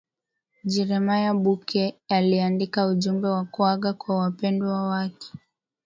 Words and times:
jeremiah 0.63 1.33
burke 1.33 1.95
aliandika 2.09 2.87
ujumbe 2.87 3.27
wa 3.27 3.45
kuaga 3.45 3.93
kwa 3.93 4.17
wapendwa 4.19 4.83
wake 4.87 5.31